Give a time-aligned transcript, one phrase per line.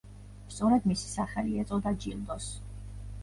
[0.53, 2.51] სწორედ მისი სახელი ეწოდა ჯილდოს.